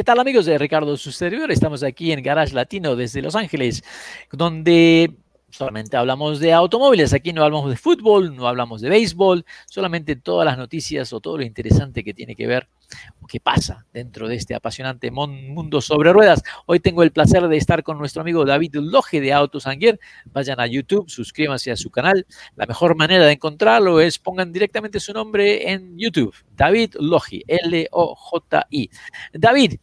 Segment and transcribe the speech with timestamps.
[0.00, 1.52] ¿Qué tal amigos de Ricardo Su Servidor?
[1.52, 3.84] Estamos aquí en Garage Latino desde Los Ángeles,
[4.32, 5.10] donde
[5.50, 10.46] solamente hablamos de automóviles, aquí no hablamos de fútbol, no hablamos de béisbol, solamente todas
[10.46, 12.68] las noticias o todo lo interesante que tiene que ver
[13.20, 16.42] o que pasa dentro de este apasionante mundo sobre ruedas.
[16.66, 20.00] Hoy tengo el placer de estar con nuestro amigo David Loge de Autos Anguier.
[20.26, 22.26] Vayan a YouTube, suscríbanse a su canal.
[22.56, 26.34] La mejor manera de encontrarlo es pongan directamente su nombre en YouTube.
[26.56, 28.90] David Logi, L-O-J-I.
[29.32, 29.74] David,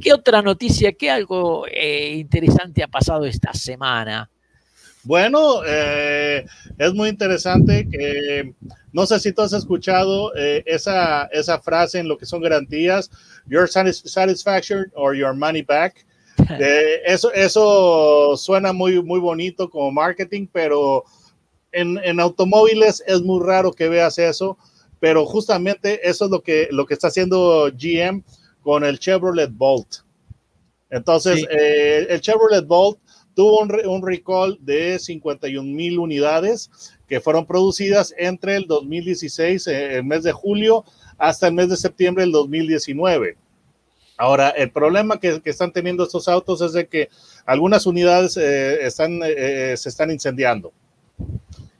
[0.00, 4.30] ¿qué otra noticia, qué algo eh, interesante ha pasado esta semana?
[5.06, 6.44] Bueno, eh,
[6.78, 8.52] es muy interesante que
[8.92, 13.08] no sé si tú has escuchado eh, esa, esa frase en lo que son garantías,
[13.46, 16.04] your satisfaction or your money back.
[16.60, 21.02] Eh, eso, eso suena muy, muy bonito como marketing, pero
[21.72, 24.58] en, en, automóviles es muy raro que veas eso,
[25.00, 28.22] pero justamente eso es lo que, lo que está haciendo GM
[28.60, 30.04] con el Chevrolet Bolt.
[30.90, 32.98] Entonces, el Chevrolet Bolt
[33.36, 36.70] tuvo un, recall de 51 mil unidades
[37.06, 40.84] que fueron producidas entre el 2016, eh, el mes de julio,
[41.18, 43.36] hasta el mes de septiembre del 2019.
[44.16, 47.10] Ahora, el problema que, están teniendo estos autos es de que
[47.44, 50.72] algunas unidades eh, están, eh, se están incendiando.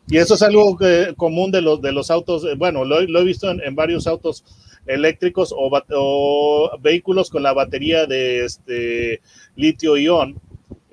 [0.09, 0.79] Y eso es algo
[1.17, 4.45] común de los, de los autos, bueno, lo, he visto en, varios autos
[4.87, 9.21] eléctricos o, o, vehículos con la batería de este,
[9.57, 10.39] litio-ion,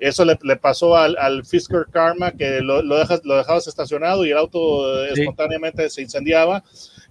[0.08, 4.30] eso le, pasó al, al, Fisker Karma, que lo, lo, dejas, lo dejabas estacionado y
[4.30, 6.62] el auto espontáneamente se incendiaba.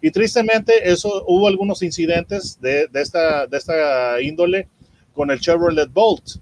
[0.02, 4.68] Y tristemente, eso hubo algunos incidentes de, de, esta, de esta índole
[5.14, 6.38] con el Chevrolet Bolt.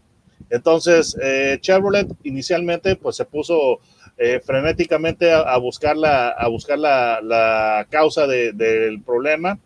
[0.50, 3.80] Entonces, eh, Chevrolet inicialmente pues se puso
[4.18, 9.58] eh, frenéticamente a, buscar la, a buscar la, la causa de, del problema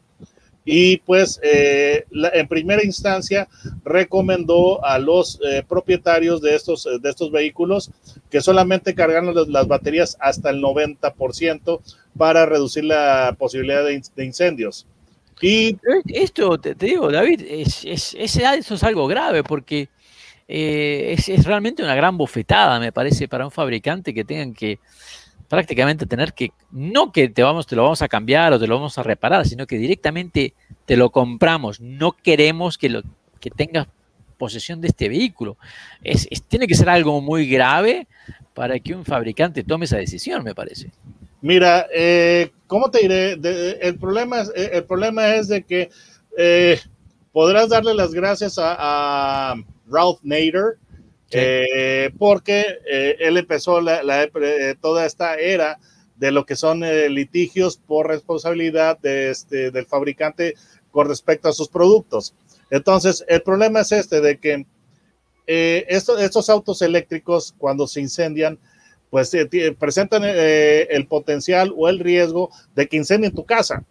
[0.66, 3.48] y pues eh, en primera instancia
[3.84, 7.92] recomendó a los eh, propietarios de estos, de estos vehículos
[8.32, 11.80] que solamente cargaran las, baterías hasta el 90%
[12.18, 14.88] para reducir la posibilidad de, incendios.
[15.40, 15.78] Y
[16.08, 19.90] esto, te, digo, David, es, es, eso es algo grave porque
[20.48, 24.80] eh, es, es realmente una gran bofetada, me parece, para un fabricante que tengan que
[25.48, 28.76] prácticamente tener que, no que te, vamos, te lo vamos a cambiar o te lo
[28.76, 30.54] vamos a reparar, sino que directamente
[30.86, 31.80] te lo compramos.
[31.80, 33.02] No queremos que, lo,
[33.40, 33.88] que tengas
[34.38, 35.58] posesión de este vehículo.
[36.04, 38.08] Es, tiene que ser algo muy grave
[38.54, 40.92] para que un fabricante tome esa decisión, me parece.
[41.42, 43.34] Mira, eh, ¿cómo te diré?
[43.82, 45.90] el, problema es, el problema es de que
[46.38, 46.80] eh,
[47.32, 49.56] podrás darle las gracias a
[49.88, 50.78] Ralph Nader,
[51.36, 55.80] eh, porque eh, él empezó eh, toda esta era
[56.16, 60.56] de lo que son litigios por responsabilidad de este, del fabricante
[60.92, 62.34] con respecto a sus productos.
[62.70, 64.66] Entonces, el problema es este, de que
[65.46, 68.58] estos, estos, autos eléctricos, cuando se incendian,
[69.10, 69.36] pues
[69.78, 73.84] presentan el potencial o el riesgo de que incendien tu casa.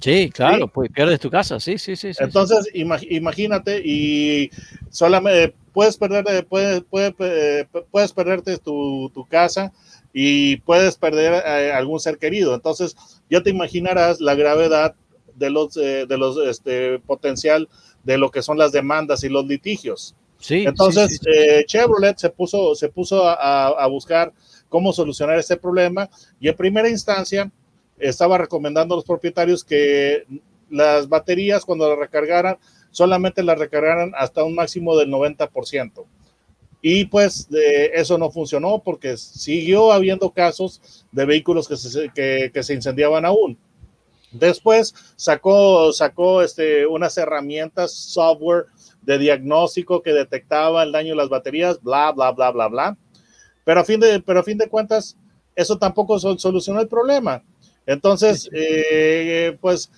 [0.00, 2.08] Sí, claro, pues pierdes tu casa, sí, sí, sí.
[2.18, 4.50] Entonces, imagínate y
[4.88, 9.72] solamente puedes perder, eh, puedes, puedes, eh, puedes perderte tu, tu, casa
[10.12, 12.54] y puedes perder eh, algún ser querido.
[12.54, 12.96] Entonces,
[13.28, 14.94] ya te imaginarás la gravedad
[15.34, 17.68] de los, de los este, potencial
[18.04, 20.14] de lo que son las demandas y los litigios.
[20.38, 21.20] Sí, Entonces,
[21.66, 24.32] Chevrolet se puso, se puso a, a buscar
[24.70, 26.08] cómo solucionar este problema
[26.40, 27.50] y en primera instancia
[28.00, 30.24] estaba recomendando a los propietarios que
[30.68, 32.58] las baterías cuando las recargaran
[32.90, 36.04] solamente las recargaran hasta un máximo del 90%.
[36.82, 42.74] Y pues eso no funcionó porque siguió habiendo casos de vehículos que se, que, se
[42.74, 43.58] incendiaban aún.
[44.32, 48.66] Después sacó, sacó este, unas herramientas, software
[49.02, 52.98] de diagnóstico que detectaba el daño de las baterías, bla, bla, bla, bla, bla.
[53.64, 55.16] pero a fin de, pero a fin de cuentas,
[55.56, 57.42] eso tampoco solucionó el problema.
[57.86, 59.90] Entonces, eh, pues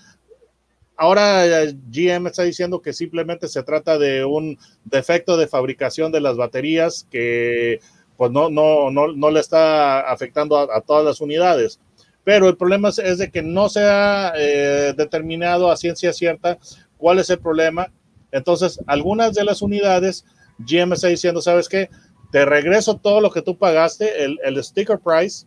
[0.96, 1.44] ahora
[1.90, 7.06] GM está diciendo que simplemente se trata de un defecto de fabricación de las baterías
[7.10, 7.80] que
[8.16, 11.80] pues no, no, no, le está afectando a, todas las unidades.
[12.22, 16.58] Pero el problema es, de que no se ha eh, determinado a ciencia cierta
[16.98, 17.92] cuál es el problema.
[18.30, 20.24] Entonces, algunas de las unidades,
[20.58, 21.90] GM está diciendo, ¿sabes qué?
[22.30, 25.46] Te regreso todo lo que tú pagaste, el, el sticker price,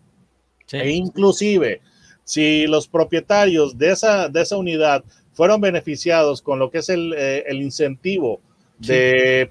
[0.74, 1.82] e inclusive
[2.26, 7.14] si los propietarios de esa, de esa unidad fueron beneficiados con lo que es el,
[7.18, 8.42] eh, el incentivo
[8.80, 9.50] de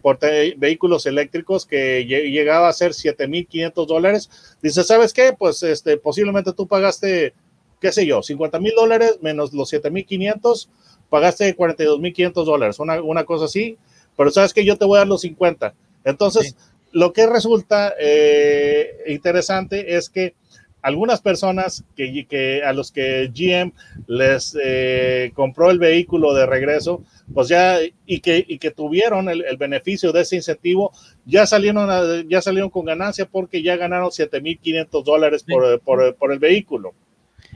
[0.58, 4.30] vehículos eléctricos que llegaba a ser 7.500 dólares.
[4.60, 5.34] Dice, ¿sabes qué?
[5.38, 7.32] Pues este, posiblemente tú pagaste,
[7.80, 10.68] qué sé yo, 50 mil dólares menos los 7.500,
[11.08, 13.78] pagaste 42.500 dólares, una, una cosa así,
[14.16, 15.74] pero ¿sabes que Yo te voy a dar los 50.
[16.04, 16.54] Entonces,
[16.92, 20.34] lo que resulta eh, interesante es que
[20.84, 23.72] algunas personas que, que, a los que GM
[24.06, 27.02] les eh, compró el vehículo de regreso,
[27.32, 30.92] pues ya y que, y que tuvieron el, beneficio de ese incentivo,
[31.24, 36.38] ya salieron, ya salieron con ganancia porque ya ganaron 7.500 dólares por, por, por, el
[36.38, 36.92] vehículo.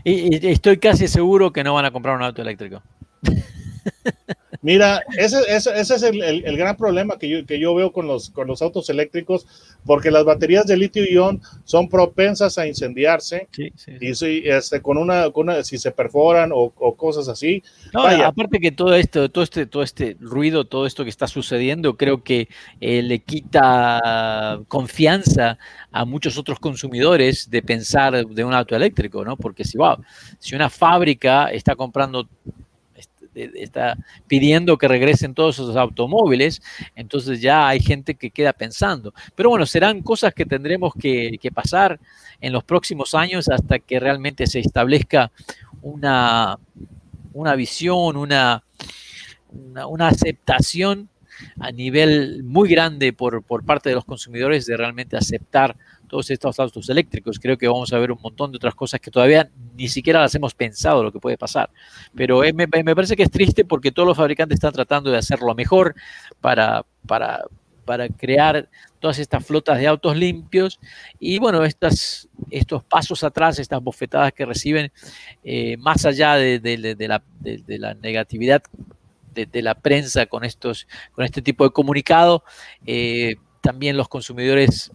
[0.05, 2.83] Y, y, estoy casi seguro que no van a comprar un auto eléctrico.
[4.61, 8.09] Mira, ese, ese, ese es el, el, gran problema que yo, que yo veo con
[8.09, 9.47] los, con los autos eléctricos,
[9.87, 13.47] porque las baterías de litio-ion son propensas a incendiarse
[14.01, 17.63] y si, este, con, una, con una, si se perforan o, o cosas así.
[17.95, 22.25] aparte que todo esto, todo este, todo este ruido, todo esto que está sucediendo, creo
[22.25, 22.49] que
[22.81, 25.57] eh, le quita confianza
[25.93, 29.37] a muchos otros consumidores de pensar de un auto eléctrico, ¿no?
[29.37, 29.99] Porque si, wow,
[30.41, 32.29] si una fábrica está comprando
[33.39, 33.97] está
[34.27, 36.63] pidiendo que regresen todos esos automóviles,
[36.95, 39.15] entonces ya hay gente que queda pensando.
[39.35, 41.99] Pero bueno, serán cosas que tendremos que, pasar
[42.41, 45.33] en los próximos años hasta que realmente se establezca
[45.81, 46.59] una,
[47.33, 48.63] una visión, una,
[49.51, 51.09] una, aceptación
[51.59, 55.77] a nivel muy grande por, por parte de los consumidores de realmente aceptar
[56.09, 57.39] todos estos autos eléctricos.
[57.39, 60.35] Creo que vamos a ver un montón de otras cosas que todavía ni siquiera las
[60.35, 61.71] hemos pensado lo que puede pasar.
[62.15, 65.95] Pero me, parece que es triste porque todos los fabricantes están tratando de hacerlo mejor
[66.41, 67.45] para, para,
[67.85, 68.69] para crear
[68.99, 70.81] todas estas flotas de autos limpios
[71.19, 74.93] y bueno, estas, estos pasos atrás, estas bofetadas que reciben,
[75.45, 76.61] eh, más allá de,
[77.09, 78.63] la, de, la, negatividad
[79.35, 82.43] de, la prensa con, estos, con este tipo de comunicado,
[82.87, 84.91] eh, también los consumidores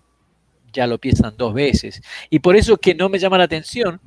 [0.73, 2.01] ya lo piensan dos veces.
[2.29, 4.01] Y por eso es que no me llama la atención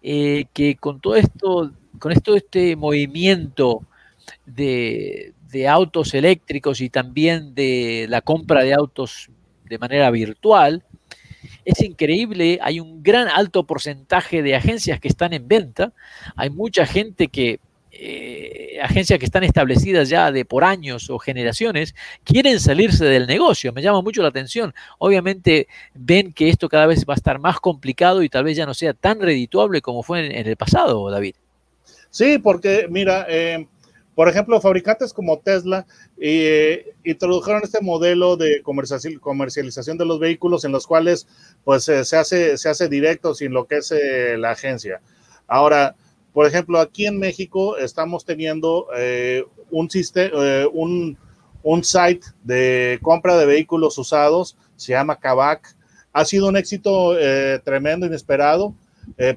[0.00, 3.82] eh, que con todo esto, con esto este movimiento
[4.46, 5.34] de,
[5.68, 9.30] autos eléctricos y también de la compra de autos
[9.64, 10.84] de manera virtual,
[11.64, 15.92] es increíble, hay un gran alto porcentaje de agencias que están en venta,
[16.36, 17.60] hay mucha gente que
[18.00, 23.72] eh, agencias que están establecidas ya de por años o generaciones quieren salirse del negocio.
[23.72, 24.72] Me llama mucho la atención.
[24.98, 28.66] Obviamente ven que esto cada vez va a estar más complicado y tal vez ya
[28.66, 31.34] no sea tan redituable como fue en, el pasado, David.
[32.10, 33.66] Sí, porque mira, eh,
[34.14, 35.84] por ejemplo, fabricantes como Tesla
[36.18, 41.26] eh, introdujeron este modelo de comercialización de los vehículos en los cuales
[41.64, 43.92] pues se, hace, se hace directo sin lo que es
[44.36, 45.00] la agencia.
[45.48, 45.96] Ahora,
[46.38, 51.18] por ejemplo, aquí en México estamos teniendo eh, un, eh, un,
[51.64, 55.74] un, site de compra de vehículos usados, se llama Kavak.
[56.12, 58.72] Ha sido un éxito eh, tremendo, inesperado,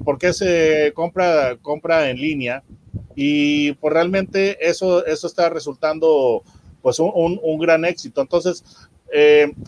[0.04, 2.62] porque se compra, compra en línea
[3.16, 6.44] y pues realmente eso, eso está resultando
[6.82, 8.20] pues un, un, gran éxito.
[8.20, 8.62] Entonces,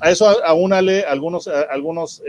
[0.01, 2.23] a eso aúnale algunos, algunos,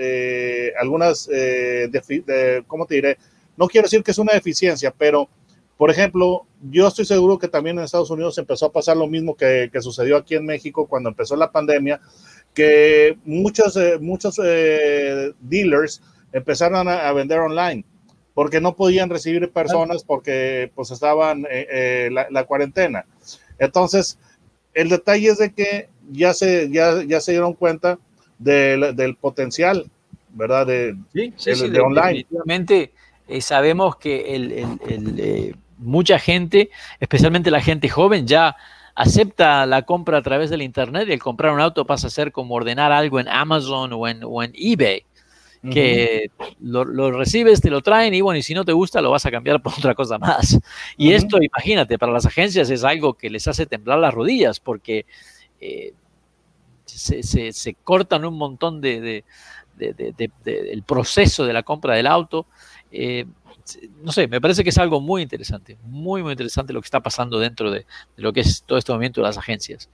[0.80, 3.20] algunas, de, ¿cómo te diré?
[3.58, 5.30] No quiero decir que es una deficiencia, pero,
[5.78, 9.36] por ejemplo, yo estoy seguro que también en Estados Unidos empezó a pasar lo mismo
[9.36, 12.00] que, sucedió aquí en México cuando empezó la pandemia,
[12.54, 17.86] que muchos, eh, muchos eh, dealers empezaron a, vender online
[18.34, 23.06] porque no podían recibir personas porque pues estaban eh, la, cuarentena.
[23.58, 24.20] Entonces,
[24.74, 27.98] el detalle es de que ya se, ya, ya se dieron cuenta
[28.38, 29.90] del potencial,
[30.34, 30.68] ¿verdad?
[30.68, 32.26] De, sí, sí, de, online.
[33.28, 38.56] Eh, sabemos que el, eh, mucha gente, especialmente la gente joven, ya
[38.94, 42.32] acepta la compra a través del Internet y el comprar un auto pasa a ser
[42.32, 45.06] como ordenar algo en Amazon o en, o en eBay,
[45.72, 46.30] que
[46.60, 49.32] lo, recibes, te lo traen y bueno, y si no te gusta lo vas a
[49.32, 50.60] cambiar por otra cosa más.
[50.96, 55.08] Y esto, imagínate, para las agencias es algo que les hace temblar las rodillas porque
[55.60, 55.94] eh,
[56.86, 59.24] se, se, cortan un montón de
[59.78, 62.48] del proceso de la compra del auto.
[62.96, 63.26] Eh,
[64.04, 67.02] no sé, me parece que es algo muy interesante, muy, muy interesante lo que está
[67.02, 67.86] pasando dentro de,
[68.16, 69.90] lo que es todo este movimiento de las agencias.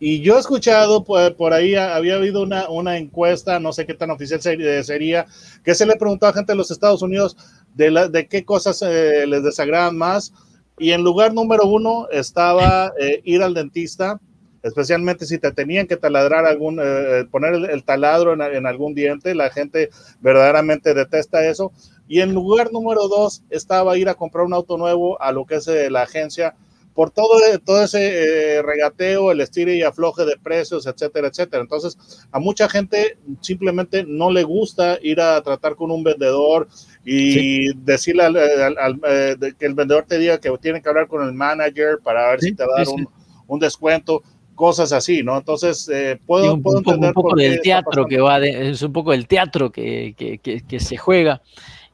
[0.00, 4.10] Y yo he escuchado por, ahí, había habido una, una, encuesta, no sé qué tan
[4.10, 5.26] oficial sería,
[5.64, 7.36] que se le preguntó a gente de los Estados Unidos
[7.74, 10.32] de, qué cosas eh, les desagradan más.
[10.78, 14.20] Y en lugar número uno estaba eh, ir al dentista,
[14.64, 19.50] especialmente si te tenían que taladrar algún, eh, poner el, taladro en, algún diente, la
[19.50, 19.90] gente
[20.20, 21.70] verdaderamente detesta eso.
[22.08, 25.56] Y en lugar número dos estaba ir a comprar un auto nuevo a lo que
[25.56, 26.56] es la agencia
[26.94, 31.60] por todo, todo ese regateo, el estire y afloje de precios, etcétera, etcétera.
[31.60, 31.98] Entonces,
[32.30, 36.68] a mucha gente simplemente no le gusta ir a tratar con un vendedor
[37.04, 41.32] y decirle al, eh, que el vendedor te diga que tiene que hablar con el
[41.32, 42.94] manager para ver si te va a dar
[43.46, 44.22] un, descuento,
[44.54, 45.36] cosas así, ¿no?
[45.36, 47.08] Entonces, eh, puedo, un, entender.
[47.08, 50.96] Un poco del teatro que va, es un poco del teatro que, que, que, se
[50.96, 51.42] juega,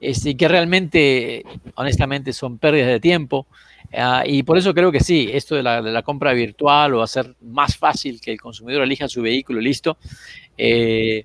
[0.01, 3.47] este, que realmente, honestamente, son pérdidas de tiempo.
[3.93, 7.03] Ah, y por eso creo que sí, esto de la, de la, compra virtual o
[7.03, 9.97] hacer más fácil que el consumidor elija su vehículo, listo.
[10.57, 11.25] Eh,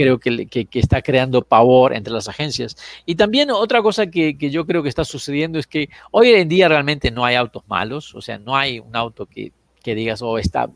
[0.00, 2.74] creo que, está creando pavor entre las agencias.
[3.04, 6.68] Y también otra cosa que, yo creo que está sucediendo es que hoy en día
[6.68, 9.52] realmente no hay autos malos, o sea, no hay un auto que,
[9.84, 10.70] digas, oh, está,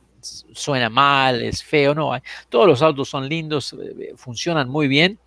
[0.53, 2.13] suena mal, es feo, no.
[2.51, 5.19] Todos los autos son lindos, eh, funcionan muy bien.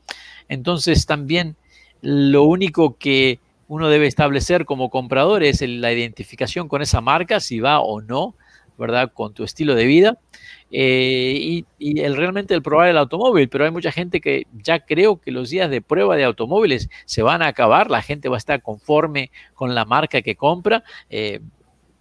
[0.48, 1.56] Entonces también
[2.02, 7.60] lo único que uno debe establecer como comprador es la identificación con esa marca, si
[7.60, 8.36] va o no,
[8.78, 9.12] ¿verdad?
[9.14, 10.18] Con tu estilo de vida.
[10.72, 15.20] Eh, y, el, realmente el probar el automóvil, pero hay mucha gente que ya creo
[15.20, 18.38] que los días de prueba de automóviles se van a acabar, la gente va a
[18.38, 20.84] estar conforme con la marca que compra.
[21.10, 21.40] Eh,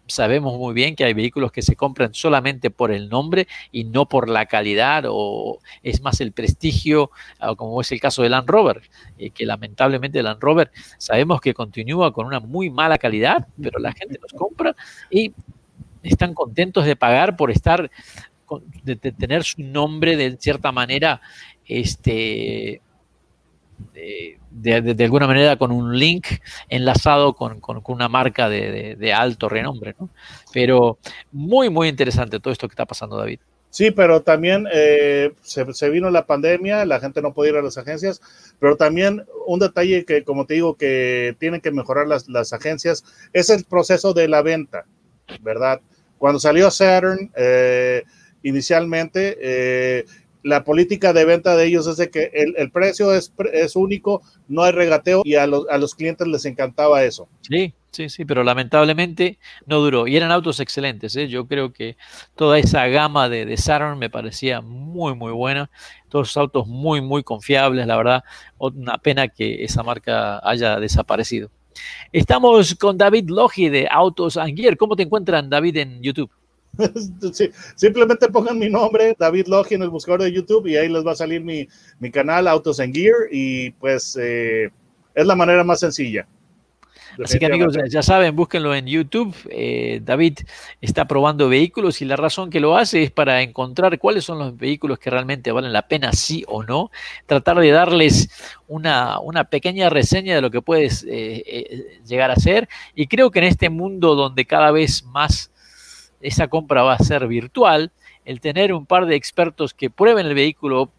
[0.07, 4.09] sabemos muy bien que hay vehículos que se compran solamente por el nombre y no
[4.09, 8.49] por la calidad o es más el prestigio, ah, como es el caso de Land
[8.49, 8.83] Rover,
[9.19, 13.93] eh, que lamentablemente Land Rover sabemos que continúa con una muy mala calidad, pero la
[13.93, 14.75] gente los compra
[15.11, 15.33] y
[16.03, 17.91] están contentos de pagar por estar
[18.83, 21.21] de, tener su nombre de cierta manera,
[21.67, 22.81] este,
[24.51, 26.27] de, alguna manera con un link
[26.69, 30.09] enlazado con, una marca de, alto renombre, ¿no?
[30.53, 30.99] Pero
[31.33, 33.41] muy, muy interesante todo esto que está pasando, David.
[33.71, 37.77] Sí, pero también eh, se, vino la pandemia, la gente no podía ir a las
[37.77, 38.23] agencias,
[38.59, 43.05] pero también un detalle que, como te digo, que tienen que mejorar las, las agencias
[43.35, 44.87] es el proceso de la venta,
[45.41, 45.81] ¿verdad?
[46.19, 48.03] Cuando salió Saturn, eh,
[48.43, 50.05] inicialmente, eh,
[50.47, 54.63] la política de venta de ellos es de que el, precio es, es, único, no
[54.63, 57.29] hay regateo y a los, a los clientes les encantaba eso.
[57.41, 60.07] Sí, sí, sí, pero lamentablemente no duró.
[60.07, 61.17] Y eran autos excelentes.
[61.17, 61.27] ¿eh?
[61.27, 61.97] Yo creo que
[62.37, 65.69] toda esa gama de, de, Saturn me parecía muy, muy buena.
[66.09, 68.25] Todos autos muy, muy confiables, la verdad.
[68.59, 71.51] Una pena que esa marca haya desaparecido.
[72.13, 74.77] Estamos con David Logi de Autos Gear.
[74.77, 76.31] ¿Cómo te encuentran, David, en YouTube?
[77.77, 81.13] simplemente pongan mi nombre, David Logi, en el buscador de YouTube y ahí les va
[81.13, 81.67] a salir mi,
[82.11, 84.71] canal Autos and Gear y pues eh,
[85.15, 86.27] es la manera más sencilla.
[87.25, 89.35] Así que amigos, ya saben, búsquenlo en YouTube.
[89.51, 90.39] Eh, David
[90.81, 94.57] está probando vehículos y la razón que lo hace es para encontrar cuáles son los
[94.57, 96.91] vehículos que realmente valen la pena, sí o no.
[97.27, 98.29] Tratar de darles
[98.69, 99.21] una,
[99.51, 102.69] pequeña reseña de lo que puedes eh, llegar a ser.
[102.95, 105.51] Y creo que en este mundo donde cada vez más
[106.21, 107.93] esa compra va a ser virtual,
[108.25, 110.91] el tener un par de expertos que prueben el vehículo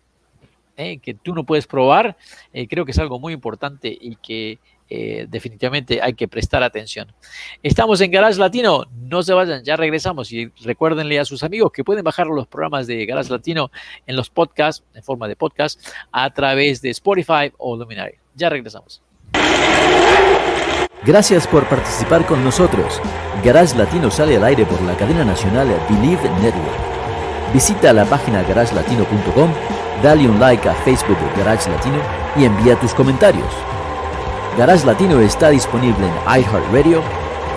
[0.77, 2.17] eh, que tú no puedes probar,
[2.53, 4.59] eh, creo que es algo muy importante y que
[4.89, 7.12] eh, definitivamente hay que prestar atención.
[7.62, 11.84] Estamos en Garage Latino, no se vayan, ya regresamos y recuérdenle a sus amigos que
[11.84, 13.70] pueden bajar los programas de Garage Latino
[14.06, 18.15] en los podcasts, en forma de podcast, a través de Spotify o Luminary.
[18.36, 19.01] Ya regresamos.
[21.06, 23.01] Gracias por participar con nosotros.
[23.44, 26.98] Garage Latino sale al aire por la cadena nacional Believe Network.
[27.53, 29.53] Visita la página garagelatino.com,
[30.03, 32.01] dale un like a Facebook Garage Latino
[32.36, 33.76] y envía tus comentarios.
[34.58, 37.04] Garage Latino está disponible en iHeartRadio,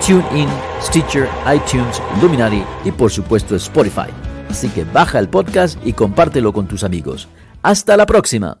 [0.05, 0.47] TuneIn,
[0.79, 4.11] Stitcher, iTunes, Luminary y por supuesto Spotify.
[4.49, 7.27] Así que baja el podcast y compártelo con tus amigos.
[7.63, 8.59] Hasta la próxima.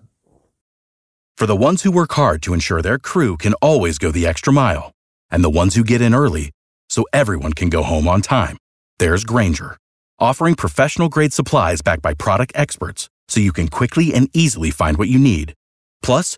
[1.37, 4.51] For the ones who work hard to ensure their crew can always go the extra
[4.51, 4.91] mile,
[5.29, 6.49] and the ones who get in early
[6.89, 8.57] so everyone can go home on time,
[8.97, 9.77] there's Granger,
[10.19, 14.97] offering professional grade supplies backed by product experts so you can quickly and easily find
[14.97, 15.53] what you need.
[16.01, 16.37] Plus,